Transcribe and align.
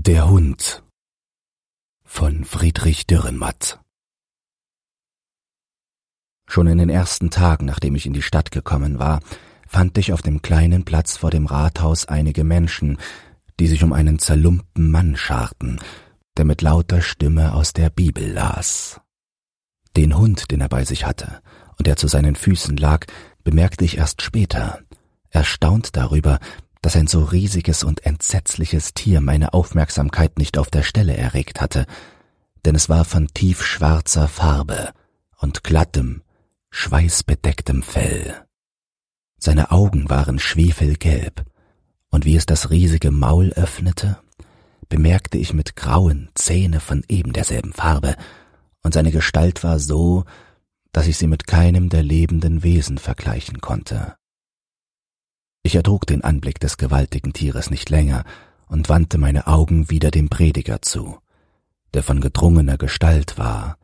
Der 0.00 0.30
Hund 0.30 0.84
von 2.04 2.44
Friedrich 2.44 3.08
Dürrenmatt 3.08 3.80
Schon 6.46 6.68
in 6.68 6.78
den 6.78 6.88
ersten 6.88 7.30
Tagen, 7.30 7.66
nachdem 7.66 7.96
ich 7.96 8.06
in 8.06 8.12
die 8.12 8.22
Stadt 8.22 8.52
gekommen 8.52 9.00
war, 9.00 9.18
fand 9.66 9.98
ich 9.98 10.12
auf 10.12 10.22
dem 10.22 10.40
kleinen 10.40 10.84
Platz 10.84 11.16
vor 11.16 11.32
dem 11.32 11.46
Rathaus 11.46 12.06
einige 12.06 12.44
Menschen, 12.44 12.98
die 13.58 13.66
sich 13.66 13.82
um 13.82 13.92
einen 13.92 14.20
zerlumpten 14.20 14.88
Mann 14.88 15.16
scharten, 15.16 15.80
der 16.36 16.44
mit 16.44 16.62
lauter 16.62 17.02
Stimme 17.02 17.52
aus 17.52 17.72
der 17.72 17.90
Bibel 17.90 18.30
las. 18.30 19.00
Den 19.96 20.16
Hund, 20.16 20.52
den 20.52 20.60
er 20.60 20.68
bei 20.68 20.84
sich 20.84 21.06
hatte 21.06 21.42
und 21.76 21.88
der 21.88 21.96
zu 21.96 22.06
seinen 22.06 22.36
Füßen 22.36 22.76
lag, 22.76 23.04
bemerkte 23.42 23.84
ich 23.84 23.98
erst 23.98 24.22
später, 24.22 24.78
erstaunt 25.30 25.96
darüber, 25.96 26.38
dass 26.82 26.96
ein 26.96 27.06
so 27.06 27.24
riesiges 27.24 27.82
und 27.84 28.04
entsetzliches 28.06 28.94
Tier 28.94 29.20
meine 29.20 29.52
Aufmerksamkeit 29.52 30.38
nicht 30.38 30.58
auf 30.58 30.70
der 30.70 30.82
Stelle 30.82 31.16
erregt 31.16 31.60
hatte, 31.60 31.86
denn 32.64 32.74
es 32.74 32.88
war 32.88 33.04
von 33.04 33.28
tiefschwarzer 33.28 34.28
Farbe 34.28 34.90
und 35.38 35.64
glattem, 35.64 36.22
schweißbedecktem 36.70 37.82
Fell. 37.82 38.34
Seine 39.38 39.70
Augen 39.70 40.10
waren 40.10 40.38
schwefelgelb, 40.38 41.44
und 42.10 42.24
wie 42.24 42.36
es 42.36 42.46
das 42.46 42.70
riesige 42.70 43.10
Maul 43.10 43.52
öffnete, 43.52 44.18
bemerkte 44.88 45.38
ich 45.38 45.52
mit 45.52 45.76
grauen 45.76 46.30
Zähne 46.34 46.80
von 46.80 47.04
eben 47.08 47.32
derselben 47.32 47.72
Farbe, 47.72 48.16
und 48.82 48.94
seine 48.94 49.10
Gestalt 49.10 49.64
war 49.64 49.78
so, 49.78 50.24
dass 50.92 51.06
ich 51.06 51.18
sie 51.18 51.26
mit 51.26 51.46
keinem 51.46 51.88
der 51.88 52.02
lebenden 52.02 52.62
Wesen 52.62 52.98
vergleichen 52.98 53.60
konnte. 53.60 54.16
Ich 55.68 55.74
ertrug 55.74 56.06
den 56.06 56.24
Anblick 56.24 56.60
des 56.60 56.78
gewaltigen 56.78 57.34
Tieres 57.34 57.70
nicht 57.70 57.90
länger 57.90 58.24
und 58.68 58.88
wandte 58.88 59.18
meine 59.18 59.46
Augen 59.46 59.90
wieder 59.90 60.10
dem 60.10 60.30
Prediger 60.30 60.80
zu, 60.80 61.18
der 61.92 62.02
von 62.02 62.22
gedrungener 62.22 62.78
Gestalt 62.78 63.36
war 63.36 63.76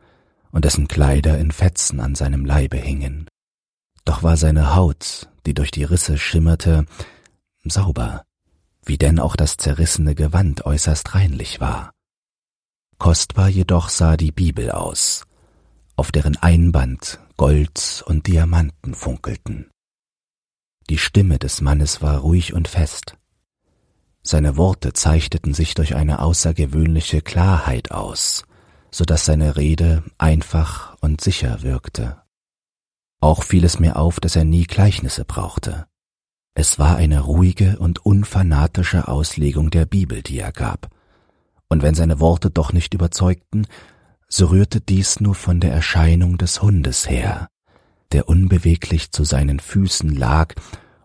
und 0.50 0.64
dessen 0.64 0.88
Kleider 0.88 1.36
in 1.36 1.52
Fetzen 1.52 2.00
an 2.00 2.14
seinem 2.14 2.46
Leibe 2.46 2.78
hingen. 2.78 3.28
Doch 4.06 4.22
war 4.22 4.38
seine 4.38 4.74
Haut, 4.74 5.28
die 5.44 5.52
durch 5.52 5.70
die 5.70 5.84
Risse 5.84 6.16
schimmerte, 6.16 6.86
sauber, 7.66 8.24
wie 8.82 8.96
denn 8.96 9.20
auch 9.20 9.36
das 9.36 9.58
zerrissene 9.58 10.14
Gewand 10.14 10.64
äußerst 10.64 11.14
reinlich 11.14 11.60
war. 11.60 11.90
Kostbar 12.96 13.50
jedoch 13.50 13.90
sah 13.90 14.16
die 14.16 14.32
Bibel 14.32 14.70
aus, 14.70 15.24
auf 15.96 16.12
deren 16.12 16.38
Einband 16.38 17.20
Gold 17.36 18.02
und 18.06 18.26
Diamanten 18.26 18.94
funkelten. 18.94 19.68
Die 20.90 20.98
Stimme 20.98 21.38
des 21.38 21.60
Mannes 21.60 22.02
war 22.02 22.18
ruhig 22.18 22.52
und 22.52 22.68
fest. 22.68 23.16
Seine 24.22 24.56
Worte 24.56 24.92
zeichneten 24.92 25.54
sich 25.54 25.74
durch 25.74 25.94
eine 25.94 26.20
außergewöhnliche 26.20 27.22
Klarheit 27.22 27.90
aus, 27.90 28.44
so 28.90 29.04
dass 29.04 29.24
seine 29.24 29.56
Rede 29.56 30.02
einfach 30.18 30.96
und 31.00 31.20
sicher 31.20 31.62
wirkte. 31.62 32.22
Auch 33.20 33.42
fiel 33.42 33.64
es 33.64 33.78
mir 33.78 33.96
auf, 33.96 34.20
dass 34.20 34.36
er 34.36 34.44
nie 34.44 34.64
Gleichnisse 34.64 35.24
brauchte. 35.24 35.86
Es 36.54 36.78
war 36.78 36.96
eine 36.96 37.20
ruhige 37.20 37.78
und 37.78 38.04
unfanatische 38.04 39.08
Auslegung 39.08 39.70
der 39.70 39.86
Bibel, 39.86 40.22
die 40.22 40.38
er 40.38 40.52
gab. 40.52 40.90
Und 41.68 41.82
wenn 41.82 41.94
seine 41.94 42.20
Worte 42.20 42.50
doch 42.50 42.72
nicht 42.72 42.94
überzeugten, 42.94 43.66
so 44.28 44.46
rührte 44.46 44.80
dies 44.80 45.20
nur 45.20 45.34
von 45.34 45.60
der 45.60 45.72
Erscheinung 45.72 46.38
des 46.38 46.62
Hundes 46.62 47.08
her, 47.08 47.48
der 48.14 48.28
unbeweglich 48.28 49.10
zu 49.10 49.24
seinen 49.24 49.58
Füßen 49.58 50.14
lag 50.14 50.54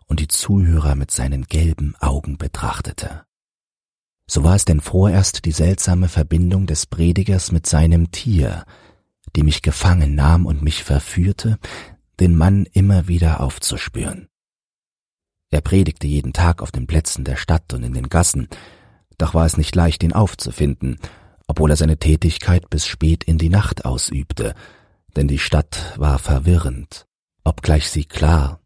und 0.05 0.19
die 0.19 0.27
Zuhörer 0.27 0.93
mit 0.93 1.09
seinen 1.09 1.45
gelben 1.45 1.95
Augen 1.99 2.37
betrachtete. 2.37 3.23
So 4.27 4.43
war 4.43 4.55
es 4.55 4.63
denn 4.63 4.79
vorerst 4.79 5.45
die 5.45 5.51
seltsame 5.51 6.07
Verbindung 6.07 6.67
des 6.67 6.85
Predigers 6.85 7.51
mit 7.51 7.65
seinem 7.65 8.11
Tier, 8.11 8.63
die 9.35 9.41
mich 9.41 9.63
gefangen 9.63 10.13
nahm 10.13 10.45
und 10.45 10.61
mich 10.61 10.83
verführte, 10.83 11.57
den 12.19 12.35
Mann 12.35 12.67
immer 12.73 13.07
wieder 13.07 13.41
aufzuspüren. 13.41 14.27
Er 15.49 15.61
predigte 15.61 16.05
jeden 16.05 16.31
Tag 16.31 16.61
auf 16.61 16.71
den 16.71 16.85
Plätzen 16.85 17.23
der 17.23 17.37
Stadt 17.37 17.73
und 17.73 17.81
in 17.81 17.93
den 17.93 18.09
Gassen, 18.09 18.49
doch 19.17 19.33
war 19.33 19.47
es 19.47 19.57
nicht 19.57 19.75
leicht, 19.75 20.03
ihn 20.03 20.13
aufzufinden, 20.13 20.99
obwohl 21.47 21.71
er 21.71 21.75
seine 21.75 21.97
Tätigkeit 21.97 22.69
bis 22.69 22.85
spät 22.85 23.23
in 23.23 23.39
die 23.39 23.49
Nacht 23.49 23.83
ausübte, 23.83 24.53
denn 25.15 25.27
die 25.27 25.39
Stadt 25.39 25.93
war 25.97 26.19
verwirrend, 26.19 27.07
obgleich 27.43 27.89
sie 27.89 28.05
klar 28.05 28.61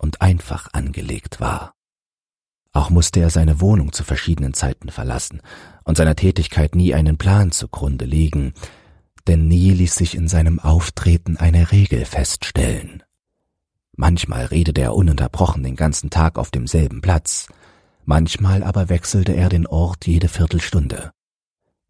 und 0.00 0.20
einfach 0.20 0.68
angelegt 0.72 1.40
war. 1.40 1.74
Auch 2.72 2.90
musste 2.90 3.20
er 3.20 3.30
seine 3.30 3.60
Wohnung 3.60 3.92
zu 3.92 4.02
verschiedenen 4.02 4.52
Zeiten 4.52 4.90
verlassen 4.90 5.40
und 5.84 5.96
seiner 5.96 6.16
Tätigkeit 6.16 6.74
nie 6.74 6.92
einen 6.92 7.16
Plan 7.16 7.52
zugrunde 7.52 8.04
legen, 8.04 8.52
denn 9.26 9.46
nie 9.46 9.70
ließ 9.70 9.94
sich 9.94 10.16
in 10.16 10.28
seinem 10.28 10.58
Auftreten 10.58 11.36
eine 11.36 11.70
Regel 11.70 12.04
feststellen. 12.04 13.02
Manchmal 13.96 14.46
redete 14.46 14.80
er 14.80 14.94
ununterbrochen 14.94 15.62
den 15.62 15.76
ganzen 15.76 16.10
Tag 16.10 16.36
auf 16.36 16.50
demselben 16.50 17.00
Platz, 17.00 17.46
manchmal 18.04 18.64
aber 18.64 18.88
wechselte 18.88 19.32
er 19.32 19.48
den 19.48 19.66
Ort 19.68 20.06
jede 20.06 20.28
Viertelstunde. 20.28 21.12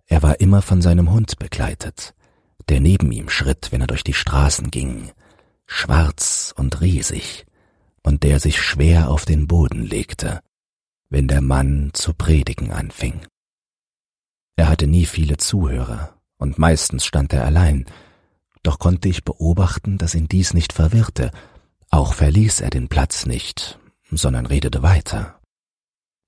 Er 0.07 0.23
war 0.23 0.41
immer 0.41 0.61
von 0.61 0.83
seinem 0.83 1.11
Hund 1.11 1.39
begleitet, 1.39 2.15
der 2.69 2.81
neben 2.81 3.13
ihm 3.13 3.29
schritt, 3.29 3.73
wenn 3.73 3.81
er 3.81 3.87
durch 3.87 4.05
die 4.05 4.15
Straßen 4.15 4.71
ging, 4.71 5.13
schwarz 5.67 6.55
und 6.57 6.81
riesig, 6.81 7.47
und 8.03 8.23
der 8.23 8.39
sich 8.41 8.61
schwer 8.61 9.11
auf 9.11 9.25
den 9.25 9.47
Boden 9.47 9.83
legte, 9.83 10.41
wenn 11.09 11.29
der 11.29 11.41
Mann 11.41 11.91
zu 11.93 12.15
predigen 12.15 12.71
anfing. 12.73 13.27
Er 14.57 14.69
hatte 14.69 14.87
nie 14.87 15.07
viele 15.07 15.37
Zuhörer, 15.37 16.17
und 16.37 16.59
meistens 16.59 17.05
stand 17.05 17.33
er 17.33 17.45
allein, 17.45 17.87
doch 18.63 18.79
konnte 18.79 19.09
ich 19.09 19.25
beobachten, 19.25 19.99
dass 19.99 20.15
ihn 20.15 20.29
dies 20.29 20.55
nicht 20.55 20.73
verwirrte, 20.73 21.31
auch 21.91 22.15
verließ 22.15 22.61
er 22.61 22.71
den 22.71 22.89
Platz 22.89 23.27
nicht, 23.27 23.79
sondern 24.11 24.47
redete 24.47 24.83
weiter. 24.83 25.41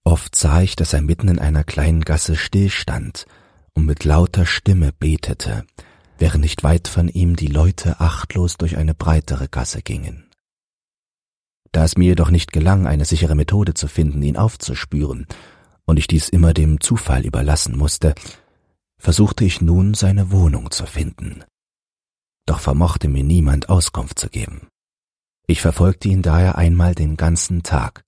Oft 0.04 0.36
sah 0.36 0.62
ich, 0.62 0.76
dass 0.76 0.92
er 0.92 1.02
mitten 1.02 1.28
in 1.28 1.38
einer 1.38 1.64
kleinen 1.64 2.02
Gasse 2.02 2.36
stillstand 2.36 3.26
und 3.74 3.86
mit 3.86 4.04
lauter 4.04 4.46
Stimme 4.46 4.92
betete, 4.92 5.66
während 6.18 6.42
nicht 6.42 6.62
weit 6.64 6.88
von 6.88 7.08
ihm 7.08 7.36
die 7.36 7.46
Leute 7.46 8.00
achtlos 8.00 8.56
durch 8.56 8.76
eine 8.76 8.94
breitere 8.94 9.48
Gasse 9.48 9.82
gingen. 9.82 10.30
Da 11.72 11.84
es 11.84 11.96
mir 11.96 12.06
jedoch 12.06 12.30
nicht 12.30 12.52
gelang, 12.52 12.86
eine 12.86 13.04
sichere 13.04 13.34
Methode 13.34 13.74
zu 13.74 13.88
finden, 13.88 14.22
ihn 14.22 14.36
aufzuspüren, 14.36 15.26
und 15.84 15.98
ich 15.98 16.06
dies 16.06 16.28
immer 16.28 16.54
dem 16.54 16.80
Zufall 16.80 17.24
überlassen 17.24 17.76
musste, 17.76 18.14
versuchte 18.98 19.44
ich 19.44 19.60
nun 19.60 19.94
seine 19.94 20.30
Wohnung 20.30 20.70
zu 20.70 20.86
finden. 20.86 21.44
Doch 22.46 22.60
vermochte 22.60 23.08
mir 23.08 23.24
niemand 23.24 23.68
Auskunft 23.68 24.18
zu 24.18 24.28
geben. 24.28 24.68
Ich 25.46 25.60
verfolgte 25.60 26.08
ihn 26.08 26.22
daher 26.22 26.56
einmal 26.56 26.94
den 26.94 27.16
ganzen 27.16 27.62
Tag, 27.62 28.05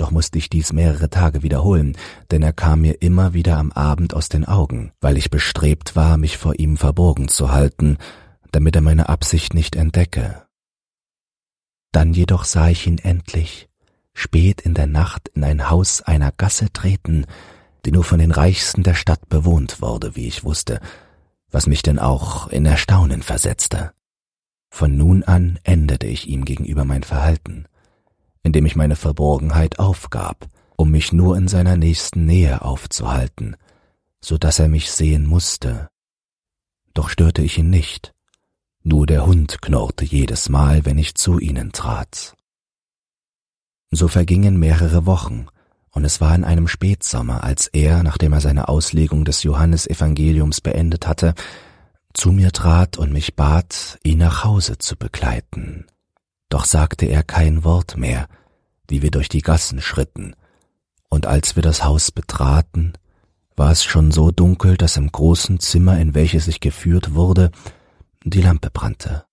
doch 0.00 0.10
musste 0.10 0.38
ich 0.38 0.48
dies 0.48 0.72
mehrere 0.72 1.10
Tage 1.10 1.42
wiederholen, 1.42 1.96
denn 2.30 2.42
er 2.42 2.54
kam 2.54 2.80
mir 2.80 3.02
immer 3.02 3.34
wieder 3.34 3.58
am 3.58 3.70
Abend 3.72 4.14
aus 4.14 4.28
den 4.28 4.46
Augen, 4.46 4.92
weil 5.00 5.18
ich 5.18 5.30
bestrebt 5.30 5.94
war, 5.94 6.16
mich 6.16 6.38
vor 6.38 6.58
ihm 6.58 6.76
verborgen 6.78 7.28
zu 7.28 7.52
halten, 7.52 7.98
damit 8.50 8.76
er 8.76 8.82
meine 8.82 9.08
Absicht 9.10 9.52
nicht 9.52 9.76
entdecke. 9.76 10.46
Dann 11.92 12.14
jedoch 12.14 12.44
sah 12.44 12.68
ich 12.68 12.86
ihn 12.86 12.98
endlich, 12.98 13.68
spät 14.14 14.62
in 14.62 14.74
der 14.74 14.86
Nacht 14.86 15.28
in 15.34 15.44
ein 15.44 15.68
Haus 15.68 16.00
einer 16.00 16.32
Gasse 16.32 16.72
treten, 16.72 17.26
die 17.84 17.92
nur 17.92 18.04
von 18.04 18.20
den 18.20 18.30
Reichsten 18.30 18.82
der 18.82 18.94
Stadt 18.94 19.28
bewohnt 19.28 19.82
wurde, 19.82 20.16
wie 20.16 20.26
ich 20.26 20.44
wusste, 20.44 20.80
was 21.50 21.66
mich 21.66 21.82
denn 21.82 21.98
auch 21.98 22.48
in 22.48 22.64
Erstaunen 22.64 23.22
versetzte. 23.22 23.92
Von 24.70 24.96
nun 24.96 25.24
an 25.24 25.58
änderte 25.64 26.06
ich 26.06 26.28
ihm 26.28 26.44
gegenüber 26.44 26.84
mein 26.84 27.02
Verhalten 27.02 27.66
indem 28.42 28.66
ich 28.66 28.76
meine 28.76 28.96
Verborgenheit 28.96 29.78
aufgab, 29.78 30.48
um 30.76 30.90
mich 30.90 31.12
nur 31.12 31.36
in 31.36 31.48
seiner 31.48 31.76
nächsten 31.76 32.24
Nähe 32.24 32.62
aufzuhalten, 32.62 33.56
so 34.20 34.38
dass 34.38 34.58
er 34.58 34.68
mich 34.68 34.90
sehen 34.90 35.26
musste. 35.26 35.88
Doch 36.94 37.08
störte 37.08 37.42
ich 37.42 37.58
ihn 37.58 37.70
nicht, 37.70 38.14
nur 38.82 39.06
der 39.06 39.26
Hund 39.26 39.60
knurrte 39.60 40.04
jedes 40.04 40.48
Mal, 40.48 40.84
wenn 40.84 40.98
ich 40.98 41.14
zu 41.14 41.38
ihnen 41.38 41.72
trat. 41.72 42.34
So 43.90 44.08
vergingen 44.08 44.58
mehrere 44.58 45.06
Wochen, 45.06 45.46
und 45.92 46.04
es 46.04 46.20
war 46.20 46.34
in 46.34 46.44
einem 46.44 46.68
Spätsommer, 46.68 47.42
als 47.42 47.66
er, 47.66 48.02
nachdem 48.02 48.32
er 48.32 48.40
seine 48.40 48.68
Auslegung 48.68 49.24
des 49.24 49.42
Johannesevangeliums 49.42 50.60
beendet 50.60 51.06
hatte, 51.06 51.34
zu 52.14 52.32
mir 52.32 52.52
trat 52.52 52.96
und 52.96 53.12
mich 53.12 53.34
bat, 53.34 53.98
ihn 54.02 54.18
nach 54.18 54.44
Hause 54.44 54.78
zu 54.78 54.96
begleiten 54.96 55.86
doch 56.50 56.66
sagte 56.66 57.06
er 57.06 57.22
kein 57.22 57.64
Wort 57.64 57.96
mehr, 57.96 58.28
wie 58.88 59.00
wir 59.00 59.10
durch 59.10 59.30
die 59.30 59.40
Gassen 59.40 59.80
schritten, 59.80 60.34
und 61.08 61.26
als 61.26 61.56
wir 61.56 61.62
das 61.62 61.82
Haus 61.82 62.12
betraten, 62.12 62.92
war 63.56 63.70
es 63.70 63.84
schon 63.84 64.12
so 64.12 64.30
dunkel, 64.30 64.76
dass 64.76 64.96
im 64.96 65.10
großen 65.10 65.58
Zimmer, 65.60 65.98
in 65.98 66.14
welches 66.14 66.46
ich 66.48 66.60
geführt 66.60 67.14
wurde, 67.14 67.50
die 68.24 68.42
Lampe 68.42 68.70
brannte. 68.70 69.24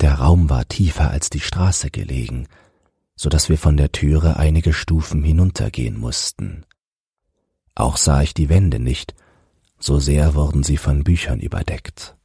Der 0.00 0.14
Raum 0.14 0.50
war 0.50 0.66
tiefer 0.66 1.10
als 1.10 1.30
die 1.30 1.40
Straße 1.40 1.90
gelegen, 1.90 2.48
so 3.14 3.28
dass 3.28 3.48
wir 3.48 3.58
von 3.58 3.76
der 3.76 3.92
Türe 3.92 4.36
einige 4.36 4.72
Stufen 4.72 5.22
hinuntergehen 5.22 5.98
mussten. 5.98 6.64
Auch 7.74 7.96
sah 7.96 8.22
ich 8.22 8.34
die 8.34 8.48
Wände 8.48 8.78
nicht, 8.78 9.14
so 9.78 9.98
sehr 9.98 10.34
wurden 10.34 10.62
sie 10.62 10.76
von 10.76 11.04
Büchern 11.04 11.40
überdeckt. 11.40 12.16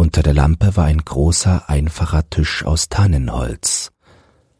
Unter 0.00 0.22
der 0.22 0.32
Lampe 0.32 0.76
war 0.76 0.86
ein 0.86 1.04
großer, 1.04 1.68
einfacher 1.68 2.30
Tisch 2.30 2.64
aus 2.64 2.88
Tannenholz, 2.88 3.92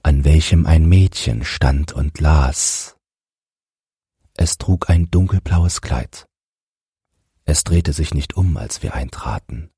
an 0.02 0.22
welchem 0.26 0.66
ein 0.66 0.86
Mädchen 0.86 1.46
stand 1.46 1.94
und 1.94 2.20
las. 2.20 2.98
Es 4.34 4.58
trug 4.58 4.90
ein 4.90 5.10
dunkelblaues 5.10 5.80
Kleid. 5.80 6.26
Es 7.46 7.64
drehte 7.64 7.94
sich 7.94 8.12
nicht 8.12 8.36
um, 8.36 8.58
als 8.58 8.82
wir 8.82 8.92
eintraten. 8.92 9.70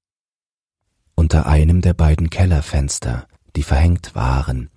Unter 1.14 1.47
einem 1.47 1.81
der 1.81 1.94
beiden 1.94 2.29
Kellerfenster, 2.29 3.29
die 3.55 3.62
verhängt 3.62 4.17
waren, 4.17 4.69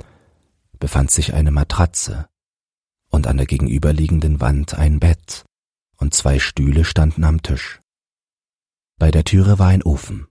befand 0.78 1.10
sich 1.10 1.34
eine 1.34 1.50
Matratze, 1.50 2.28
und 3.10 3.26
an 3.26 3.38
der 3.38 3.48
gegenüberliegenden 3.48 4.40
Wand 4.40 4.76
ein 4.76 5.00
Bett, 5.00 5.46
und 5.98 6.14
zwei 6.14 6.38
Stühle 6.38 6.86
standen 6.86 7.24
am 7.24 7.42
Tisch. 7.42 7.82
Bei 9.00 9.10
der 9.10 9.24
Türe 9.24 9.58
war 9.58 9.70
ein 9.70 9.82
Ofen. 9.82 10.28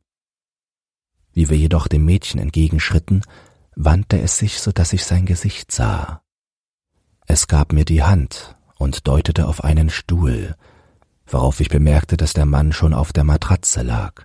Wie 1.34 1.50
wir 1.50 1.58
jedoch 1.58 1.88
dem 1.88 2.04
Mädchen 2.04 2.40
entgegenschritten, 2.40 3.22
wandte 3.74 4.20
es 4.20 4.38
sich, 4.38 4.60
so 4.60 4.72
dass 4.72 4.92
ich 4.92 5.04
sein 5.04 5.26
Gesicht 5.26 5.72
sah. 5.72 6.22
Es 7.26 7.48
gab 7.48 7.72
mir 7.72 7.84
die 7.84 8.04
Hand 8.04 8.56
und 8.78 9.08
deutete 9.08 9.46
auf 9.48 9.64
einen 9.64 9.90
Stuhl, 9.90 10.54
worauf 11.26 11.60
ich 11.60 11.68
bemerkte, 11.68 12.16
dass 12.16 12.34
der 12.34 12.46
Mann 12.46 12.72
schon 12.72 12.94
auf 12.94 13.12
der 13.12 13.24
Matratze 13.24 13.82
lag. 13.82 14.24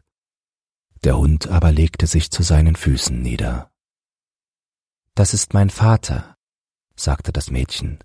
Der 1.04 1.18
Hund 1.18 1.48
aber 1.48 1.72
legte 1.72 2.08
sich 2.08 2.30
zu 2.30 2.44
seinen 2.44 2.76
Füßen 2.76 3.20
nieder. 3.20 3.72
Das 5.16 5.34
ist 5.34 5.54
mein 5.54 5.70
Vater, 5.70 6.36
sagte 6.96 7.32
das 7.32 7.50
Mädchen, 7.50 8.00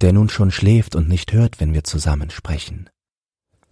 der 0.00 0.12
nun 0.12 0.28
schon 0.28 0.50
schläft 0.50 0.96
und 0.96 1.08
nicht 1.08 1.32
hört, 1.32 1.60
wenn 1.60 1.74
wir 1.74 1.84
zusammen 1.84 2.30
sprechen. 2.30 2.90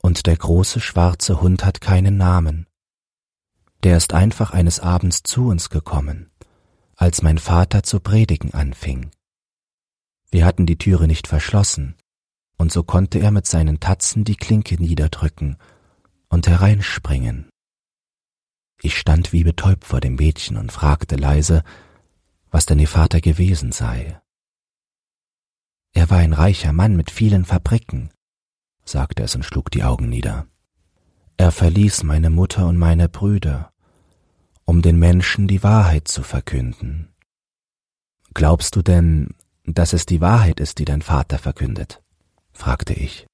Und 0.02 0.26
der 0.26 0.36
große 0.36 0.80
schwarze 0.80 1.40
Hund 1.40 1.64
hat 1.64 1.80
keinen 1.80 2.16
Namen. 2.16 2.66
Der 3.82 3.96
ist 3.96 4.12
einfach 4.12 4.50
eines 4.50 4.80
Abends 4.80 5.22
zu 5.22 5.48
uns 5.48 5.70
gekommen, 5.70 6.30
als 6.96 7.22
mein 7.22 7.38
Vater 7.38 7.82
zu 7.82 8.00
predigen 8.00 8.52
anfing. 8.52 9.10
Wir 10.30 10.44
hatten 10.44 10.66
die 10.66 10.76
Türe 10.76 11.06
nicht 11.06 11.26
verschlossen, 11.26 11.96
und 12.58 12.70
so 12.70 12.82
konnte 12.82 13.18
er 13.18 13.30
mit 13.30 13.46
seinen 13.46 13.80
Tatzen 13.80 14.24
die 14.24 14.36
Klinke 14.36 14.74
niederdrücken 14.74 15.56
und 16.28 16.46
hereinspringen. 16.46 17.48
Ich 18.82 18.98
stand 18.98 19.32
wie 19.32 19.44
betäubt 19.44 19.86
vor 19.86 20.00
dem 20.00 20.16
Mädchen 20.16 20.58
und 20.58 20.72
fragte 20.72 21.16
leise, 21.16 21.62
was 22.50 22.66
denn 22.66 22.78
ihr 22.78 22.88
Vater 22.88 23.20
gewesen 23.20 23.72
sei. 23.72 24.20
Er 25.92 26.10
war 26.10 26.18
ein 26.18 26.34
reicher 26.34 26.72
Mann 26.72 26.96
mit 26.96 27.10
vielen 27.10 27.44
Fabriken, 27.44 28.10
sagte 28.84 29.22
es 29.22 29.34
und 29.34 29.44
schlug 29.44 29.70
die 29.70 29.82
Augen 29.82 30.08
nieder. 30.08 30.46
Er 31.40 31.52
verließ 31.52 32.02
meine 32.02 32.28
Mutter 32.28 32.66
und 32.66 32.76
meine 32.76 33.08
Brüder, 33.08 33.72
um 34.66 34.82
den 34.82 34.98
Menschen 34.98 35.48
die 35.48 35.62
Wahrheit 35.62 36.06
zu 36.06 36.22
verkünden. 36.22 37.14
Glaubst 38.34 38.76
du 38.76 38.82
denn, 38.82 39.34
dass 39.64 39.94
es 39.94 40.04
die 40.04 40.20
Wahrheit 40.20 40.60
ist, 40.60 40.80
die 40.80 40.84
dein 40.84 41.00
Vater 41.00 41.38
verkündet? 41.38 42.02
fragte 42.52 42.92
ich. 42.92 43.26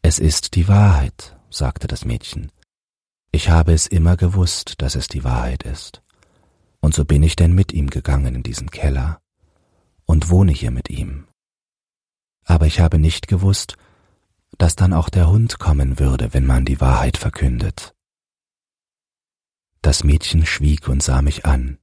Es 0.00 0.20
ist 0.20 0.54
die 0.54 0.68
Wahrheit, 0.68 1.36
sagte 1.50 1.88
das 1.88 2.04
Mädchen. 2.04 2.52
Ich 3.32 3.50
habe 3.50 3.72
es 3.72 3.88
immer 3.88 4.16
gewusst, 4.16 4.74
dass 4.80 4.94
es 4.94 5.08
die 5.08 5.24
Wahrheit 5.24 5.64
ist. 5.64 6.02
Und 6.78 6.94
so 6.94 7.04
bin 7.04 7.24
ich 7.24 7.34
denn 7.34 7.52
mit 7.52 7.72
ihm 7.72 7.90
gegangen 7.90 8.36
in 8.36 8.42
diesen 8.44 8.70
Keller 8.70 9.18
und 10.04 10.30
wohne 10.30 10.52
hier 10.52 10.70
mit 10.70 10.88
ihm. 10.88 11.26
Aber 12.44 12.66
ich 12.66 12.78
habe 12.78 13.00
nicht 13.00 13.26
gewusst, 13.26 13.76
dass 14.58 14.76
dann 14.76 14.92
auch 14.92 15.08
der 15.08 15.28
Hund 15.28 15.58
kommen 15.58 15.98
würde, 15.98 16.34
wenn 16.34 16.44
man 16.44 16.64
die 16.64 16.80
Wahrheit 16.80 17.16
verkündet. 17.16 17.94
Das 19.80 20.04
Mädchen 20.04 20.44
schwieg 20.44 20.88
und 20.88 21.02
sah 21.02 21.22
mich 21.22 21.46
an, 21.46 21.78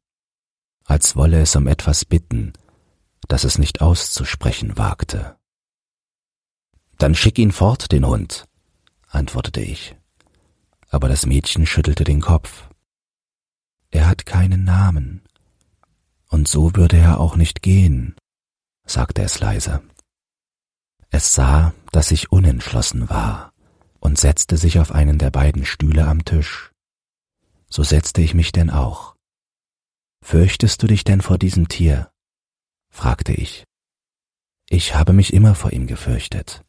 als 0.83 1.15
wolle 1.15 1.41
es 1.41 1.55
um 1.55 1.67
etwas 1.67 2.05
bitten, 2.05 2.53
das 3.27 3.45
es 3.45 3.57
nicht 3.57 3.81
auszusprechen 3.81 4.77
wagte. 4.77 5.37
Dann 6.97 7.15
schick 7.15 7.39
ihn 7.39 7.51
fort, 7.51 7.91
den 7.91 8.05
Hund, 8.05 8.45
antwortete 9.07 9.61
ich. 9.61 9.95
Aber 10.89 11.09
das 11.09 11.25
Mädchen 11.25 11.65
schüttelte 11.65 12.03
den 12.03 12.21
Kopf. 12.21 12.69
Er 13.89 14.07
hat 14.07 14.25
keinen 14.25 14.63
Namen, 14.63 15.23
und 16.29 16.47
so 16.47 16.75
würde 16.75 16.97
er 16.97 17.19
auch 17.19 17.35
nicht 17.35 17.61
gehen, 17.61 18.15
sagte 18.85 19.23
es 19.23 19.39
leise. 19.39 19.81
Es 21.09 21.33
sah, 21.33 21.73
dass 21.95 22.11
ich 22.11 22.29
unentschlossen 22.29 23.09
war, 23.09 23.53
und 24.01 24.19
setzte 24.19 24.57
sich 24.57 24.79
auf 24.79 24.91
einen 24.91 25.17
der 25.17 25.31
beiden 25.31 25.63
Stühle 25.63 26.05
am 26.05 26.25
Tisch. 26.25 26.71
So 27.69 27.83
setzte 27.83 28.21
ich 28.21 28.33
mich 28.33 28.51
denn 28.51 28.69
auch. 28.69 29.15
Fürchtest 30.21 30.83
du 30.83 30.87
dich 30.87 31.05
denn 31.05 31.21
vor 31.21 31.37
diesem 31.37 31.69
Tier? 31.69 32.11
fragte 32.89 33.31
ich. 33.31 33.63
Ich 34.67 34.93
habe 34.93 35.13
mich 35.13 35.31
immer 35.31 35.55
vor 35.55 35.71
ihm 35.71 35.87
gefürchtet, 35.87 36.65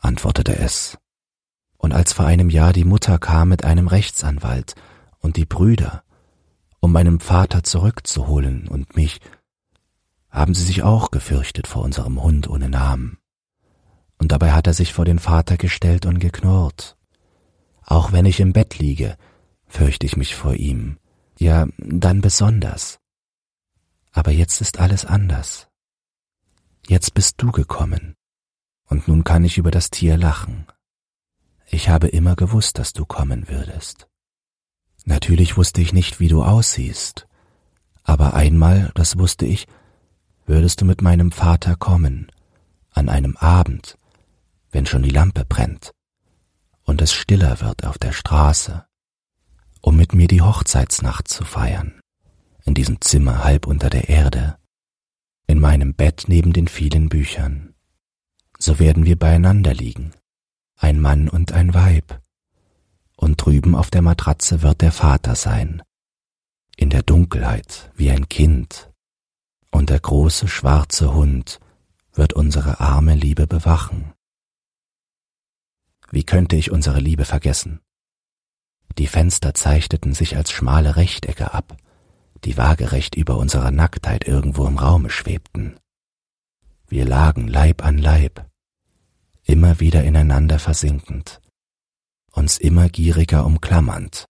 antwortete 0.00 0.56
es. 0.56 0.98
Und 1.76 1.92
als 1.92 2.12
vor 2.12 2.26
einem 2.26 2.48
Jahr 2.48 2.72
die 2.72 2.84
Mutter 2.84 3.18
kam 3.18 3.48
mit 3.48 3.64
einem 3.64 3.88
Rechtsanwalt 3.88 4.76
und 5.18 5.36
die 5.36 5.46
Brüder, 5.46 6.04
um 6.78 6.92
meinem 6.92 7.18
Vater 7.18 7.64
zurückzuholen 7.64 8.68
und 8.68 8.94
mich, 8.94 9.20
haben 10.30 10.54
sie 10.54 10.62
sich 10.62 10.84
auch 10.84 11.10
gefürchtet 11.10 11.66
vor 11.66 11.82
unserem 11.82 12.22
Hund 12.22 12.48
ohne 12.48 12.68
Namen. 12.68 13.18
Und 14.18 14.32
dabei 14.32 14.52
hat 14.52 14.66
er 14.66 14.74
sich 14.74 14.92
vor 14.92 15.04
den 15.04 15.18
Vater 15.18 15.56
gestellt 15.56 16.06
und 16.06 16.18
geknurrt. 16.18 16.96
Auch 17.84 18.12
wenn 18.12 18.26
ich 18.26 18.40
im 18.40 18.52
Bett 18.52 18.78
liege, 18.78 19.16
fürchte 19.66 20.06
ich 20.06 20.16
mich 20.16 20.34
vor 20.34 20.54
ihm, 20.54 20.98
ja, 21.38 21.66
dann 21.78 22.20
besonders. 22.20 22.98
Aber 24.12 24.30
jetzt 24.30 24.60
ist 24.60 24.78
alles 24.78 25.04
anders. 25.04 25.68
Jetzt 26.86 27.14
bist 27.14 27.42
du 27.42 27.50
gekommen, 27.50 28.14
und 28.86 29.08
nun 29.08 29.24
kann 29.24 29.44
ich 29.44 29.58
über 29.58 29.70
das 29.70 29.90
Tier 29.90 30.16
lachen. 30.16 30.66
Ich 31.66 31.88
habe 31.88 32.08
immer 32.08 32.36
gewusst, 32.36 32.78
dass 32.78 32.92
du 32.92 33.04
kommen 33.04 33.48
würdest. 33.48 34.06
Natürlich 35.04 35.56
wusste 35.56 35.80
ich 35.80 35.92
nicht, 35.92 36.20
wie 36.20 36.28
du 36.28 36.42
aussiehst, 36.42 37.26
aber 38.04 38.34
einmal, 38.34 38.92
das 38.94 39.18
wusste 39.18 39.46
ich, 39.46 39.66
würdest 40.46 40.80
du 40.80 40.84
mit 40.84 41.02
meinem 41.02 41.32
Vater 41.32 41.74
kommen, 41.74 42.30
an 42.92 43.08
einem 43.08 43.36
Abend, 43.36 43.98
wenn 44.74 44.86
schon 44.86 45.02
die 45.02 45.10
Lampe 45.10 45.44
brennt 45.44 45.92
und 46.82 47.00
es 47.00 47.12
stiller 47.12 47.60
wird 47.60 47.86
auf 47.86 47.96
der 47.96 48.12
Straße, 48.12 48.84
um 49.80 49.96
mit 49.96 50.12
mir 50.12 50.28
die 50.28 50.42
Hochzeitsnacht 50.42 51.28
zu 51.28 51.44
feiern 51.44 52.00
in 52.64 52.74
diesem 52.74 53.00
Zimmer 53.00 53.44
halb 53.44 53.66
unter 53.66 53.90
der 53.90 54.08
Erde, 54.08 54.56
in 55.46 55.60
meinem 55.60 55.94
Bett 55.94 56.24
neben 56.28 56.52
den 56.52 56.68
vielen 56.68 57.08
Büchern. 57.08 57.74
So 58.58 58.78
werden 58.78 59.04
wir 59.04 59.18
beieinander 59.18 59.74
liegen, 59.74 60.12
ein 60.76 61.00
Mann 61.00 61.28
und 61.28 61.52
ein 61.52 61.74
Weib, 61.74 62.20
und 63.16 63.36
drüben 63.36 63.74
auf 63.74 63.90
der 63.90 64.02
Matratze 64.02 64.62
wird 64.62 64.80
der 64.80 64.92
Vater 64.92 65.34
sein, 65.34 65.82
in 66.76 66.90
der 66.90 67.02
Dunkelheit 67.02 67.92
wie 67.94 68.10
ein 68.10 68.28
Kind, 68.28 68.90
und 69.70 69.90
der 69.90 70.00
große 70.00 70.48
schwarze 70.48 71.12
Hund 71.12 71.60
wird 72.14 72.32
unsere 72.32 72.80
arme 72.80 73.14
Liebe 73.14 73.46
bewachen. 73.46 74.13
Wie 76.14 76.22
könnte 76.22 76.54
ich 76.54 76.70
unsere 76.70 77.00
Liebe 77.00 77.24
vergessen? 77.24 77.80
Die 78.98 79.08
Fenster 79.08 79.52
zeichneten 79.52 80.14
sich 80.14 80.36
als 80.36 80.52
schmale 80.52 80.94
Rechtecke 80.94 81.52
ab, 81.52 81.76
die 82.44 82.56
waagerecht 82.56 83.16
über 83.16 83.36
unserer 83.36 83.72
Nacktheit 83.72 84.28
irgendwo 84.28 84.64
im 84.68 84.78
Raume 84.78 85.10
schwebten. 85.10 85.74
Wir 86.86 87.04
lagen 87.04 87.48
Leib 87.48 87.84
an 87.84 87.98
Leib, 87.98 88.48
immer 89.42 89.80
wieder 89.80 90.04
ineinander 90.04 90.60
versinkend, 90.60 91.40
uns 92.30 92.58
immer 92.58 92.88
gieriger 92.88 93.44
umklammernd, 93.44 94.26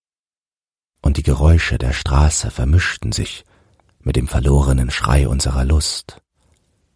und 1.03 1.17
die 1.17 1.23
Geräusche 1.23 1.77
der 1.77 1.93
Straße 1.93 2.49
vermischten 2.49 3.11
sich 3.11 3.45
mit 3.99 4.15
dem 4.15 4.27
verlorenen 4.27 4.89
Schrei 4.89 5.27
unserer 5.27 5.65
Lust, 5.65 6.19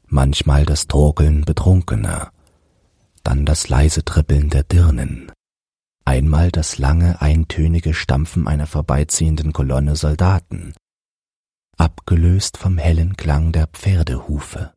manchmal 0.08 0.66
das 0.66 0.88
Torkeln 0.88 1.46
Betrunkener, 1.46 2.32
dann 3.24 3.46
das 3.46 3.70
leise 3.70 4.04
Trippeln 4.04 4.50
der 4.50 4.64
Dirnen, 4.64 5.32
einmal 6.06 6.52
das 6.52 6.78
lange 6.78 7.22
eintönige 7.22 7.94
Stampfen 7.94 8.48
einer 8.48 8.68
vorbeiziehenden 8.68 9.54
Kolonne 9.54 9.96
Soldaten, 9.96 10.74
abgelöst 11.78 12.58
vom 12.58 12.78
hellen 12.78 13.16
Klang 13.16 13.52
der 13.52 13.68
Pferdehufe, 13.68 14.74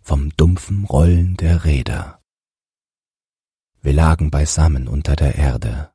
vom 0.00 0.30
dumpfen 0.36 0.84
Rollen 0.84 1.36
der 1.36 1.64
Räder. 1.64 2.20
Wir 3.80 3.92
lagen 3.92 4.30
beisammen 4.30 4.88
unter 4.88 5.16
der 5.16 5.36
Erde, 5.36 5.92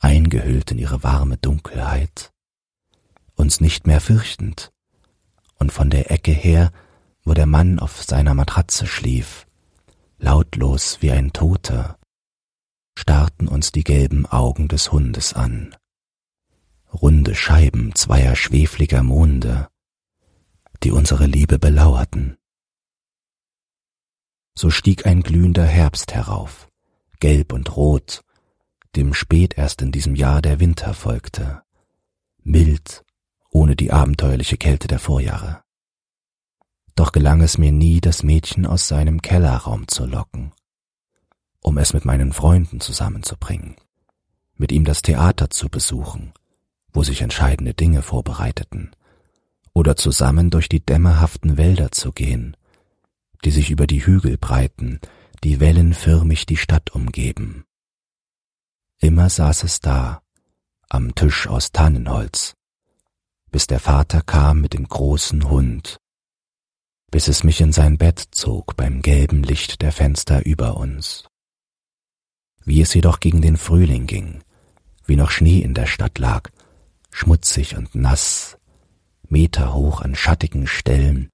eingehüllt 0.00 0.72
in 0.72 0.78
ihre 0.78 1.02
warme 1.02 1.36
Dunkelheit, 1.36 2.32
uns 3.34 3.60
nicht 3.60 3.86
mehr 3.86 4.00
fürchtend, 4.00 4.72
und 5.58 5.72
von 5.72 5.90
der 5.90 6.10
Ecke 6.10 6.32
her, 6.32 6.72
wo 7.24 7.34
der 7.34 7.46
Mann 7.46 7.78
auf 7.78 8.02
seiner 8.02 8.34
Matratze 8.34 8.86
schlief, 8.86 9.46
lautlos 10.22 11.02
wie 11.02 11.10
ein 11.10 11.32
Toter, 11.32 11.98
starrten 12.96 13.48
uns 13.48 13.72
die 13.72 13.82
gelben 13.82 14.24
Augen 14.24 14.68
des 14.68 14.92
Hundes 14.92 15.34
an. 15.34 15.74
Runde 16.92 17.34
Scheiben 17.34 17.94
zweier 17.96 18.36
schwefliger 18.36 19.02
Monde, 19.02 19.68
die 20.84 20.92
unsere 20.92 21.26
Liebe 21.26 21.58
belauerten. 21.58 22.36
So 24.54 24.70
stieg 24.70 25.06
ein 25.06 25.22
glühender 25.22 25.66
Herbst 25.66 26.14
herauf, 26.14 26.68
gelb 27.18 27.52
und 27.52 27.76
rot, 27.76 28.22
dem 28.94 29.14
spät 29.14 29.58
erst 29.58 29.82
in 29.82 29.90
diesem 29.90 30.14
Jahr 30.14 30.40
der 30.40 30.60
Winter 30.60 30.94
folgte, 30.94 31.62
mild, 32.44 33.04
ohne 33.50 33.74
die 33.74 33.90
abenteuerliche 33.90 34.56
Kälte 34.56 34.86
der 34.86 35.00
Vorjahre. 35.00 35.61
Doch 36.94 37.12
gelang 37.12 37.40
es 37.40 37.58
mir 37.58 37.72
nie, 37.72 38.00
das 38.00 38.22
Mädchen 38.22 38.66
aus 38.66 38.88
seinem 38.88 39.22
Kellerraum 39.22 39.88
zu 39.88 40.06
locken, 40.06 40.52
um 41.60 41.78
es 41.78 41.94
mit 41.94 42.04
meinen 42.04 42.32
Freunden 42.32 42.80
zusammenzubringen, 42.80 43.76
mit 44.56 44.72
ihm 44.72 44.84
das 44.84 45.02
Theater 45.02 45.48
zu 45.48 45.68
besuchen, 45.68 46.32
wo 46.92 47.02
sich 47.02 47.22
entscheidende 47.22 47.72
Dinge 47.72 48.02
vorbereiteten, 48.02 48.90
oder 49.72 49.96
zusammen 49.96 50.50
durch 50.50 50.68
die 50.68 50.84
dämmerhaften 50.84 51.56
Wälder 51.56 51.92
zu 51.92 52.12
gehen, 52.12 52.56
die 53.44 53.50
sich 53.50 53.70
über 53.70 53.86
die 53.86 54.04
Hügel 54.04 54.36
breiten, 54.36 55.00
die 55.42 55.60
wellenförmig 55.60 56.46
die 56.46 56.58
Stadt 56.58 56.90
umgeben. 56.90 57.64
Immer 58.98 59.30
saß 59.30 59.64
es 59.64 59.80
da, 59.80 60.22
am 60.90 61.14
Tisch 61.14 61.48
aus 61.48 61.72
Tannenholz, 61.72 62.54
bis 63.50 63.66
der 63.66 63.80
Vater 63.80 64.20
kam 64.20 64.60
mit 64.60 64.74
dem 64.74 64.86
großen 64.86 65.48
Hund, 65.48 66.01
bis 67.12 67.28
es 67.28 67.44
mich 67.44 67.60
in 67.60 67.72
sein 67.72 67.98
Bett 67.98 68.18
zog 68.30 68.74
beim 68.74 69.02
gelben 69.02 69.42
Licht 69.42 69.82
der 69.82 69.92
Fenster 69.92 70.46
über 70.46 70.78
uns. 70.78 71.24
Wie 72.64 72.80
es 72.80 72.94
jedoch 72.94 73.20
gegen 73.20 73.42
den 73.42 73.58
Frühling 73.58 74.06
ging, 74.06 74.42
wie 75.04 75.16
noch 75.16 75.30
Schnee 75.30 75.60
in 75.60 75.74
der 75.74 75.86
Stadt 75.86 76.18
lag, 76.18 76.48
schmutzig 77.10 77.76
und 77.76 77.94
nass, 77.94 78.56
meterhoch 79.28 80.00
an 80.00 80.14
schattigen 80.14 80.66
Stellen, 80.66 81.28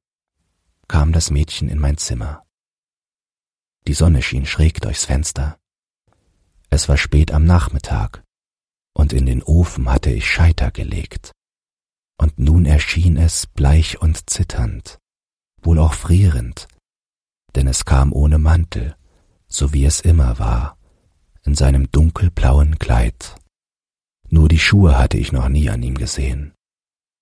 kam 0.89 1.13
das 1.13 1.31
Mädchen 1.31 1.69
in 1.69 1.79
mein 1.79 1.97
Zimmer. 1.97 2.45
Die 3.87 3.95
Sonne 3.95 4.21
schien 4.23 4.47
schräg 4.47 4.81
durchs 4.81 5.05
Fenster. 5.05 5.59
Es 6.71 6.89
war 6.89 6.97
spät 6.97 7.31
am 7.31 7.45
Nachmittag, 7.45 8.25
und 8.95 9.13
in 9.13 9.27
den 9.27 9.45
Ofen 9.45 9.89
hatte 9.89 10.11
ich 10.11 10.29
Scheiter 10.29 10.73
gelegt. 10.73 11.31
Und 12.17 12.41
nun 12.41 12.67
erschien 12.67 13.17
es 13.17 13.47
bleich 13.47 14.01
und 14.03 14.29
zitternd, 14.29 14.99
wohl 15.62 15.79
auch 15.79 15.95
frierend, 15.95 16.69
denn 17.55 17.67
es 17.67 17.85
kam 17.85 18.12
ohne 18.12 18.38
Mantel, 18.38 18.97
so 19.49 19.73
wie 19.73 19.85
es 19.85 20.00
immer 20.00 20.38
war, 20.38 20.77
in 21.45 21.55
seinem 21.55 21.91
dunkelblauen 21.91 22.79
Kleid. 22.79 23.37
Nur 24.29 24.49
die 24.49 24.59
Schuhe 24.59 24.99
hatte 24.99 25.17
ich 25.17 25.33
noch 25.33 25.49
nie 25.49 25.71
an 25.71 25.83
ihm 25.83 25.97
gesehen. 25.97 26.53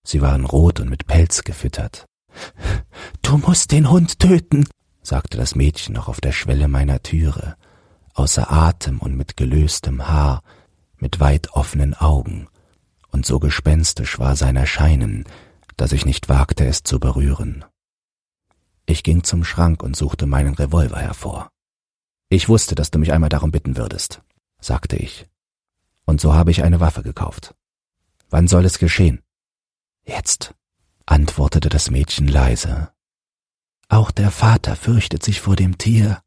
Sie 0.04 0.20
waren 0.20 0.44
rot 0.44 0.80
und 0.80 0.90
mit 0.90 1.06
Pelz 1.06 1.42
gefüttert. 1.42 2.06
Du 3.22 3.38
musst 3.38 3.72
den 3.72 3.90
Hund 3.90 4.20
töten, 4.20 4.66
sagte 5.02 5.36
das 5.36 5.56
Mädchen 5.56 5.94
noch 5.94 6.06
auf 6.08 6.20
der 6.20 6.30
Schwelle 6.30 6.68
meiner 6.68 7.02
Türe, 7.02 7.56
außer 8.14 8.52
Atem 8.52 9.00
und 9.00 9.16
mit 9.16 9.36
gelöstem 9.36 10.06
Haar, 10.06 10.42
mit 10.96 11.18
weit 11.18 11.52
offenen 11.52 11.94
Augen, 11.94 12.48
und 13.10 13.26
so 13.26 13.40
gespenstisch 13.40 14.18
war 14.18 14.36
sein 14.36 14.56
Erscheinen, 14.56 15.24
dass 15.76 15.92
ich 15.92 16.06
nicht 16.06 16.28
wagte, 16.28 16.66
es 16.66 16.82
zu 16.84 17.00
berühren. 17.00 17.64
Ich 18.86 19.02
ging 19.02 19.24
zum 19.24 19.44
Schrank 19.44 19.82
und 19.82 19.96
suchte 19.96 20.26
meinen 20.26 20.54
Revolver 20.54 20.98
hervor. 20.98 21.50
Ich 22.28 22.48
wusste, 22.48 22.74
dass 22.74 22.90
du 22.90 22.98
mich 22.98 23.12
einmal 23.12 23.28
darum 23.28 23.50
bitten 23.50 23.76
würdest, 23.76 24.22
sagte 24.60 24.96
ich. 24.96 25.28
Und 26.04 26.20
so 26.20 26.34
habe 26.34 26.52
ich 26.52 26.62
eine 26.62 26.80
Waffe 26.80 27.02
gekauft. 27.02 27.54
Wann 28.30 28.48
soll 28.48 28.64
es 28.64 28.78
geschehen? 28.78 29.22
Jetzt, 30.04 30.54
antwortete 31.04 31.68
das 31.68 31.90
Mädchen 31.90 32.28
leise. 32.28 32.92
Auch 33.88 34.10
der 34.10 34.30
Vater 34.30 34.76
fürchtet 34.76 35.22
sich 35.22 35.40
vor 35.40 35.56
dem 35.56 35.78
Tier. 35.78 36.22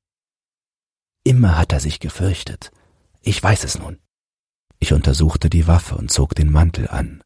Immer 1.24 1.58
hat 1.58 1.74
er 1.74 1.80
sich 1.80 2.00
gefürchtet. 2.00 2.72
Ich 3.22 3.42
weiß 3.42 3.63
es 3.63 3.78
nun. 3.78 4.00
Ich 4.80 4.94
untersuchte 4.94 5.50
die 5.50 5.68
Waffe 5.68 5.96
und 5.96 6.12
zog 6.12 6.36
den 6.36 6.50
Mantel 6.50 6.88
an. 6.88 7.22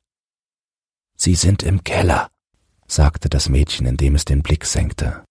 Sie 1.16 1.36
sind 1.36 1.62
im 1.62 1.84
Keller, 1.84 2.30
sagte 2.88 3.30
das 3.30 3.50
Mädchen, 3.50 3.86
indem 3.86 4.16
es 4.16 4.25
den 4.25 4.44
Blick 4.44 4.66
senkte. 4.66 5.24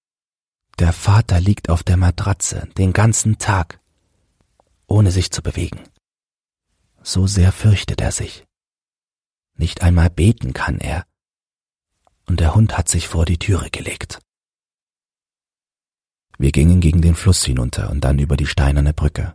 Der 0.78 0.92
Vater 0.92 1.40
liegt 1.40 1.68
auf 1.68 1.82
der 1.82 1.97
Matratze 1.97 2.68
den 2.78 2.92
ganzen 2.92 3.38
Tag, 3.38 3.80
ohne 4.87 5.11
sich 5.11 5.30
zu 5.30 5.42
bewegen. 5.42 5.80
So 7.02 7.26
sehr 7.26 7.52
fürchtet 7.52 8.00
er 8.00 8.12
sich. 8.12 8.44
Nicht 9.56 9.82
einmal 9.82 10.11
beten 10.11 10.52
kann 10.52 10.78
er, 10.78 11.04
und 12.26 12.40
der 12.40 12.54
Hund 12.54 12.78
hat 12.78 12.88
sich 12.88 13.09
vor 13.09 13.25
die 13.25 13.38
Türe 13.38 13.71
gelegt. 13.71 14.21
Wir 16.38 16.52
gingen 16.52 16.80
gegen 16.80 17.02
den 17.02 17.14
Fluss 17.14 17.44
hinunter 17.44 17.90
und 17.90 18.02
dann 18.02 18.18
über 18.18 18.37
die 18.37 18.47
steinerne 18.47 18.94
Brücke. 18.94 19.35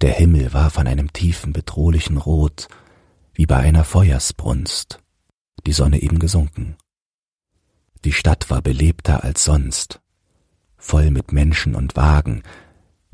Der 0.00 0.12
Himmel 0.12 0.52
war 0.54 0.70
von 0.70 0.86
einem 0.86 1.12
tiefen, 1.12 1.52
bedrohlichen 1.52 2.16
Rot, 2.16 2.68
wie 3.34 3.46
bei 3.46 3.58
einer 3.58 3.84
Feuersbrunst, 3.84 5.00
die 5.66 5.72
Sonne 5.72 6.00
eben 6.00 6.18
gesunken. 6.18 6.76
Die 8.04 8.12
Stadt 8.12 8.48
war 8.50 8.62
belebter 8.62 9.24
als 9.24 9.44
sonst, 9.44 10.00
voll 10.76 11.10
mit 11.10 11.32
Menschen 11.32 11.74
und 11.74 11.96
Wagen, 11.96 12.42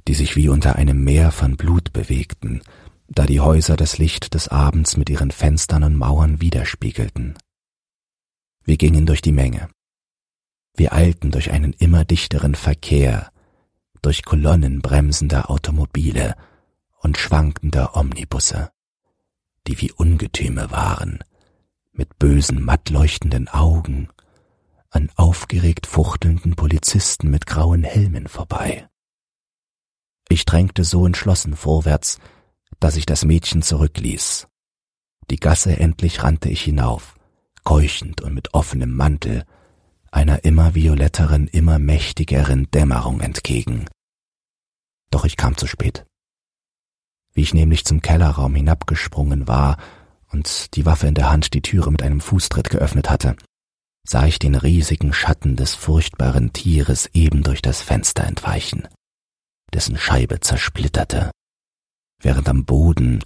die 0.07 0.15
sich 0.15 0.37
wie 0.37 0.49
unter 0.49 0.77
einem 0.77 1.03
Meer 1.03 1.33
von 1.33 1.57
Blut 1.57 1.93
bewegten, 1.93 2.63
da 3.09 3.27
die 3.27 3.41
Häuser 3.41 3.77
das 3.77 3.99
Licht 3.99 4.35
des 4.35 4.49
Abends 4.49 4.97
mit 4.97 5.11
ihren 5.11 5.31
Fenstern 5.31 5.85
und 5.85 5.97
Mauern 5.97 6.41
widerspiegelten. 6.41 7.37
Wir 8.65 8.77
gingen 8.77 9.07
durch 9.07 9.23
die 9.23 9.33
Menge. 9.33 9.69
Wir 10.75 10.93
eilten 10.93 11.31
durch 11.31 11.51
einen 11.51 11.73
immer 11.73 12.05
dichteren 12.05 12.55
Verkehr, 12.55 13.31
durch 14.03 14.25
Kolonnen 14.25 14.83
bremsender 14.83 15.51
Automobile 15.51 16.37
und 17.01 17.17
schwankender 17.17 17.97
Omnibusse, 17.97 18.71
die 19.67 19.81
wie 19.81 19.93
Ungetüme 19.93 20.71
waren, 20.71 21.21
mit 21.97 22.19
bösen, 22.19 22.63
mattleuchtenden 22.63 23.49
Augen, 23.49 24.09
an 24.91 25.11
aufgeregt 25.17 25.87
fuchtelnden 25.87 26.57
Polizisten 26.57 27.31
mit 27.31 27.47
grauen 27.47 27.85
Helmen 27.85 28.29
vorbei. 28.29 28.89
Ich 30.29 30.45
drängte 30.45 30.85
so 30.85 31.07
entschlossen 31.07 31.57
vorwärts, 31.57 32.19
dass 32.81 32.97
ich 32.97 33.07
das 33.07 33.25
Mädchen 33.25 33.63
zurückließ. 33.63 34.49
Die 35.31 35.37
Gasse 35.37 35.79
endlich 35.79 36.23
rannte 36.23 36.49
ich 36.49 36.63
hinauf, 36.63 37.17
keuchend 37.65 38.21
und 38.21 38.35
mit 38.35 38.55
offenem 38.55 38.95
Mantel, 38.95 39.45
einer 40.11 40.45
immer 40.45 40.75
violetteren, 40.75 41.47
immer 41.49 41.79
mächtigeren 41.79 42.71
Dämmerung 42.71 43.21
entgegen. 43.21 43.87
Doch 45.11 45.25
ich 45.25 45.37
kam 45.37 45.57
zu 45.57 45.67
spät. 45.67 46.05
Wie 47.33 47.43
ich 47.43 47.55
nämlich 47.55 47.85
zum 47.85 48.01
Kellerraum 48.01 48.55
hinabgesprungen 48.55 49.47
war 49.47 49.77
und 50.33 50.75
die 50.77 50.87
Waffe 50.87 51.07
in 51.07 51.15
der 51.15 51.31
Hand 51.31 51.55
die 51.55 51.63
Türe 51.63 51.91
mit 51.91 52.03
einem 52.03 52.21
Fußtritt 52.21 52.71
geöffnet 52.71 53.11
hatte, 53.11 53.37
sah 54.05 54.27
ich 54.27 54.39
den 54.39 54.55
riesigen 54.55 55.13
Schatten 55.13 55.57
des 55.57 55.75
furchtbaren 55.75 56.53
Tieres 56.53 57.07
eben 57.13 57.43
durch 57.43 57.63
das 57.63 57.83
Fenster 57.83 58.25
entweichen, 58.25 58.87
dessen 59.73 59.97
Scheibe 59.97 60.41
zersplitterte, 60.41 61.31
während 62.21 62.49
am 62.49 62.65
Boden 62.65 63.23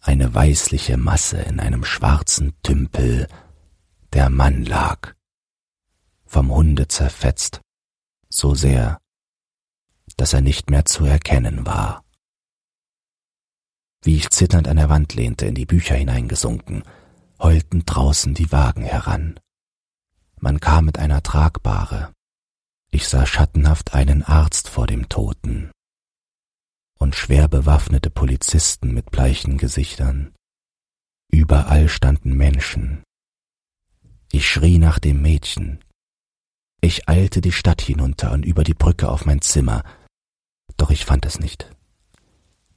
eine 0.00 0.32
weißliche 0.34 0.96
Masse 0.96 1.38
in 1.38 1.60
einem 1.60 1.84
schwarzen 1.84 2.52
Tümpel 2.62 3.26
der 4.12 4.30
Mann 4.30 4.64
lag, 4.64 5.14
vom 6.26 6.52
Hunde 6.52 6.88
zerfetzt, 6.88 7.60
so 8.28 8.54
sehr, 8.54 8.98
dass 10.16 10.32
er 10.32 10.40
nicht 10.40 10.70
mehr 10.70 10.84
zu 10.84 11.04
erkennen 11.04 11.66
war. 11.66 12.03
Wie 14.04 14.16
ich 14.16 14.30
zitternd 14.30 14.68
an 14.68 14.76
der 14.76 14.90
Wand 14.90 15.14
lehnte, 15.14 15.46
in 15.46 15.54
die 15.54 15.66
Bücher 15.66 15.96
hineingesunken, 15.96 16.84
heulten 17.40 17.84
draußen 17.86 18.34
die 18.34 18.52
Wagen 18.52 18.82
heran. 18.82 19.40
Man 20.38 20.60
kam 20.60 20.84
mit 20.84 20.98
einer 20.98 21.22
Tragbare. 21.22 22.12
Ich 22.90 23.08
sah 23.08 23.26
schattenhaft 23.26 23.94
einen 23.94 24.22
Arzt 24.22 24.68
vor 24.68 24.86
dem 24.86 25.08
Toten 25.08 25.70
und 26.98 27.16
schwer 27.16 27.48
bewaffnete 27.48 28.10
Polizisten 28.10 28.94
mit 28.94 29.10
bleichen 29.10 29.58
Gesichtern. 29.58 30.32
Überall 31.30 31.88
standen 31.88 32.36
Menschen, 32.36 33.02
ich 34.34 34.48
schrie 34.48 34.78
nach 34.78 34.98
dem 34.98 35.22
Mädchen. 35.22 35.78
Ich 36.80 37.08
eilte 37.08 37.40
die 37.40 37.52
Stadt 37.52 37.80
hinunter 37.80 38.32
und 38.32 38.44
über 38.44 38.64
die 38.64 38.74
Brücke 38.74 39.08
auf 39.08 39.26
mein 39.26 39.40
Zimmer, 39.40 39.84
doch 40.76 40.90
ich 40.90 41.04
fand 41.04 41.24
es 41.24 41.38
nicht. 41.38 41.70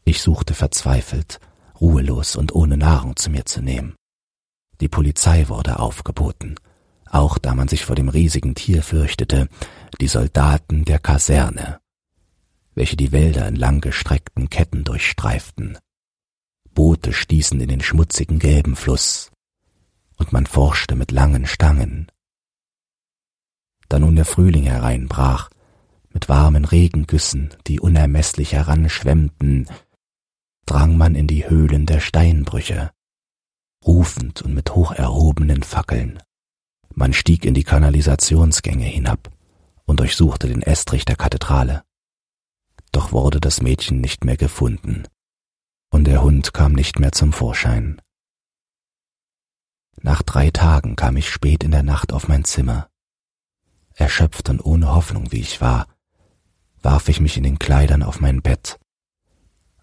Ich 0.07 0.21
suchte 0.21 0.53
verzweifelt, 0.53 1.41
ruhelos 1.81 2.37
und 2.37 2.55
ohne 2.55 2.77
Nahrung 2.77 3.17
zu 3.17 3.29
mir 3.29 3.45
zu 3.45 3.61
nehmen. 3.61 3.97
Die 4.79 4.87
Polizei 4.87 5.49
wurde 5.49 5.79
aufgeboten, 5.79 6.55
auch 7.09 7.37
da 7.37 7.53
man 7.53 7.67
sich 7.67 7.83
vor 7.83 7.97
dem 7.97 8.07
riesigen 8.07 8.55
Tier 8.55 8.83
fürchtete, 8.83 9.49
die 9.99 10.07
Soldaten 10.07 10.85
der 10.85 10.99
Kaserne, 10.99 11.81
welche 12.73 12.95
die 12.95 13.11
Wälder 13.11 13.49
in 13.49 13.57
langgestreckten 13.57 14.49
Ketten 14.49 14.85
durchstreiften. 14.85 15.77
Boote 16.73 17.11
stießen 17.11 17.59
in 17.59 17.67
den 17.67 17.81
schmutzigen 17.81 18.39
gelben 18.39 18.77
Fluss, 18.77 19.29
und 20.15 20.31
man 20.31 20.45
forschte 20.45 20.95
mit 20.95 21.11
langen 21.11 21.45
Stangen. 21.45 22.09
Da 23.89 23.99
nun 23.99 24.15
der 24.15 24.23
Frühling 24.23 24.63
hereinbrach, 24.63 25.49
mit 26.13 26.29
warmen 26.29 26.63
Regengüssen, 26.63 27.53
die 27.67 27.81
unermeßlich 27.81 28.53
heranschwemmten, 28.53 29.67
drang 30.67 30.97
man 30.97 31.15
in 31.15 31.27
die 31.27 31.49
Höhlen 31.49 31.85
der 31.85 31.99
Steinbrüche, 31.99 32.91
rufend 33.85 34.41
und 34.43 34.53
mit 34.53 34.75
hoch 34.75 34.91
erhobenen 34.91 35.63
Fackeln. 35.63 36.21
Man 36.93 37.13
stieg 37.13 37.45
in 37.45 37.53
die 37.53 37.63
Kanalisationsgänge 37.63 38.85
hinab 38.85 39.31
und 39.85 39.99
durchsuchte 39.99 40.47
den 40.47 40.61
Estrich 40.61 41.05
der 41.05 41.15
Kathedrale. 41.15 41.83
Doch 42.91 43.11
wurde 43.11 43.39
das 43.39 43.61
Mädchen 43.61 44.01
nicht 44.01 44.23
mehr 44.25 44.37
gefunden, 44.37 45.03
und 45.89 46.05
der 46.05 46.21
Hund 46.21 46.53
kam 46.53 46.73
nicht 46.73 46.99
mehr 46.99 47.11
zum 47.11 47.33
Vorschein. 47.33 48.01
Nach 50.01 50.21
drei 50.21 50.51
Tagen 50.51 50.95
kam 50.95 51.17
ich 51.17 51.29
spät 51.29 51.63
in 51.63 51.71
der 51.71 51.83
Nacht 51.83 52.13
auf 52.13 52.27
mein 52.27 52.43
Zimmer. 52.43 52.89
Erschöpft 53.93 54.49
und 54.49 54.61
ohne 54.61 54.93
Hoffnung 54.93 55.31
wie 55.31 55.39
ich 55.39 55.59
war, 55.59 55.87
warf 56.81 57.09
ich 57.09 57.19
mich 57.19 57.37
in 57.37 57.43
den 57.43 57.57
Kleidern 57.57 58.03
auf 58.03 58.19
mein 58.19 58.41
Bett, 58.41 58.79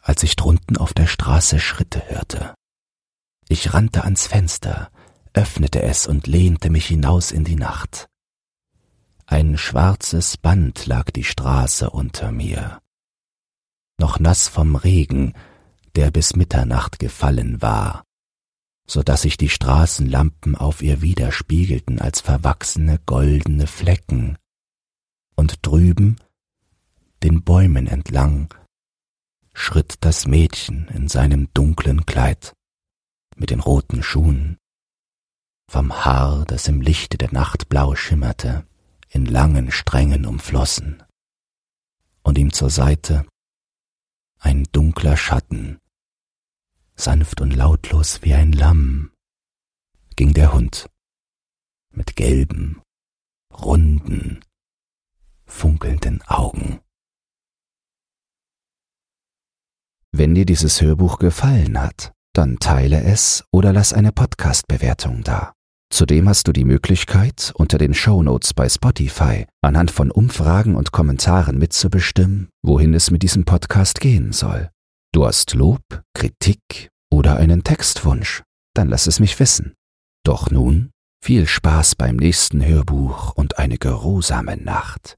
als 0.04 0.22
ich 0.22 0.36
drunten 0.36 0.76
auf 0.76 0.92
der 0.92 1.06
Straße 1.06 1.58
Schritte 1.58 2.02
hörte. 2.08 2.54
Ich 3.48 3.72
rannte 3.72 4.04
ans 4.04 4.26
Fenster, 4.26 4.90
öffnete 5.32 5.82
es 5.82 6.06
und 6.06 6.26
lehnte 6.26 6.68
mich 6.68 6.86
hinaus 6.86 7.32
in 7.32 7.44
die 7.44 7.56
Nacht. 7.56 8.06
Ein 9.26 9.56
schwarzes 9.56 10.36
Band 10.36 10.84
lag 10.84 11.10
die 11.10 11.24
Straße 11.24 11.88
unter 11.88 12.32
mir. 12.32 12.80
Noch 13.98 14.18
nass 14.20 14.48
vom 14.48 14.76
Regen, 14.76 15.32
der 15.96 16.10
bis 16.10 16.36
Mitternacht 16.36 16.98
gefallen 16.98 17.62
war, 17.62 18.04
so 18.86 19.02
dass 19.02 19.22
sich 19.22 19.38
die 19.38 19.48
Straßenlampen 19.48 20.54
auf 20.54 20.82
ihr 20.82 21.00
widerspiegelten 21.00 21.98
als 21.98 22.20
verwachsene 22.20 23.00
goldene 23.06 23.66
Flecken, 23.66 24.36
und 25.34 25.66
drüben, 25.66 26.16
den 27.22 27.42
Bäumen 27.42 27.86
entlang, 27.86 28.54
schritt 29.54 29.96
das 30.00 30.26
Mädchen 30.26 30.88
in 30.88 31.08
seinem 31.08 31.48
dunklen 31.54 32.04
Kleid 32.04 32.54
mit 33.36 33.50
den 33.50 33.60
roten 33.60 34.02
Schuhen, 34.02 34.58
vom 35.70 36.04
Haar, 36.04 36.44
das 36.44 36.68
im 36.68 36.80
Lichte 36.80 37.16
der 37.16 37.32
Nacht 37.32 37.68
blau 37.68 37.94
schimmerte, 37.94 38.66
in 39.08 39.26
langen 39.26 39.70
Strängen 39.70 40.26
umflossen, 40.26 41.02
und 42.22 42.36
ihm 42.36 42.52
zur 42.52 42.70
Seite 42.70 43.26
ein 44.38 44.64
dunkler 44.72 45.16
Schatten, 45.16 45.78
sanft 46.96 47.40
und 47.40 47.54
lautlos 47.54 48.22
wie 48.22 48.34
ein 48.34 48.52
Lamm, 48.52 49.10
ging 50.16 50.34
der 50.34 50.52
Hund 50.52 50.90
mit 51.90 52.16
gelben, 52.16 52.82
runden, 53.50 54.40
funkelnden 55.46 56.22
Augen. 56.22 56.83
Wenn 60.16 60.36
dir 60.36 60.46
dieses 60.46 60.80
Hörbuch 60.80 61.18
gefallen 61.18 61.82
hat, 61.82 62.12
dann 62.36 62.60
teile 62.60 63.02
es 63.02 63.42
oder 63.50 63.72
lass 63.72 63.92
eine 63.92 64.12
Podcast-Bewertung 64.12 65.24
da. 65.24 65.54
Zudem 65.92 66.28
hast 66.28 66.46
du 66.46 66.52
die 66.52 66.64
Möglichkeit, 66.64 67.52
unter 67.56 67.78
den 67.78 67.94
Shownotes 67.94 68.54
bei 68.54 68.68
Spotify 68.68 69.46
anhand 69.60 69.90
von 69.90 70.12
Umfragen 70.12 70.76
und 70.76 70.92
Kommentaren 70.92 71.58
mitzubestimmen, 71.58 72.48
wohin 72.62 72.94
es 72.94 73.10
mit 73.10 73.24
diesem 73.24 73.44
Podcast 73.44 73.98
gehen 73.98 74.30
soll. 74.30 74.70
Du 75.12 75.26
hast 75.26 75.52
Lob, 75.54 75.82
Kritik 76.16 76.90
oder 77.10 77.34
einen 77.34 77.64
Textwunsch, 77.64 78.44
dann 78.72 78.90
lass 78.90 79.08
es 79.08 79.18
mich 79.18 79.40
wissen. 79.40 79.74
Doch 80.24 80.48
nun 80.48 80.92
viel 81.24 81.48
Spaß 81.48 81.96
beim 81.96 82.14
nächsten 82.14 82.64
Hörbuch 82.64 83.32
und 83.32 83.58
eine 83.58 83.78
geruhsame 83.78 84.58
Nacht. 84.58 85.16